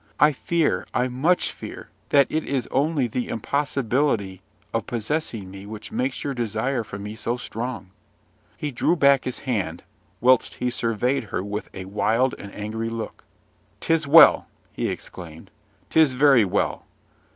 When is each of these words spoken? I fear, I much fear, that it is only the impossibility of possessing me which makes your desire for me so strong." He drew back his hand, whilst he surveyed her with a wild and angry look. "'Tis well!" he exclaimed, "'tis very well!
I 0.19 0.31
fear, 0.31 0.87
I 0.95 1.07
much 1.09 1.51
fear, 1.51 1.89
that 2.09 2.25
it 2.31 2.43
is 2.43 2.65
only 2.71 3.05
the 3.05 3.27
impossibility 3.27 4.41
of 4.73 4.87
possessing 4.87 5.51
me 5.51 5.67
which 5.67 5.91
makes 5.91 6.23
your 6.23 6.33
desire 6.33 6.83
for 6.83 6.97
me 6.97 7.13
so 7.13 7.37
strong." 7.37 7.91
He 8.57 8.71
drew 8.71 8.95
back 8.95 9.25
his 9.25 9.41
hand, 9.41 9.83
whilst 10.19 10.55
he 10.55 10.71
surveyed 10.71 11.25
her 11.25 11.43
with 11.43 11.69
a 11.75 11.85
wild 11.85 12.33
and 12.39 12.51
angry 12.55 12.89
look. 12.89 13.23
"'Tis 13.79 14.07
well!" 14.07 14.47
he 14.73 14.87
exclaimed, 14.87 15.51
"'tis 15.91 16.13
very 16.13 16.45
well! 16.45 16.83